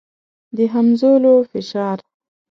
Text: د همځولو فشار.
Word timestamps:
د 0.55 0.57
همځولو 0.73 1.33
فشار. 1.51 1.97